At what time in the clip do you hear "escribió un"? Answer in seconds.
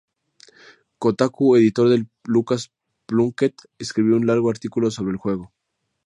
3.77-4.25